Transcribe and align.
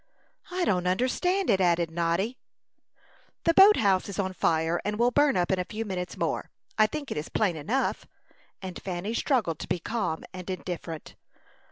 "I 0.49 0.65
don't 0.65 0.87
understand 0.87 1.51
it," 1.51 1.61
added 1.61 1.91
Noddy. 1.91 2.39
"The 3.43 3.53
boat 3.53 3.77
house 3.77 4.09
is 4.09 4.17
on 4.17 4.33
fire, 4.33 4.81
and 4.83 4.97
will 4.97 5.11
burn 5.11 5.37
up 5.37 5.51
in 5.51 5.59
a 5.59 5.63
few 5.63 5.85
minutes 5.85 6.17
more. 6.17 6.49
I 6.75 6.87
think 6.87 7.11
it 7.11 7.17
is 7.17 7.29
plain 7.29 7.55
enough;" 7.55 8.07
and 8.63 8.81
Fanny 8.81 9.13
struggled 9.13 9.59
to 9.59 9.67
be 9.69 9.77
calm 9.77 10.23
and 10.33 10.49
indifferent. 10.49 11.13